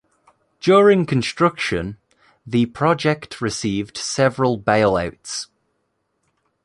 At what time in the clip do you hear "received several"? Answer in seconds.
3.39-4.59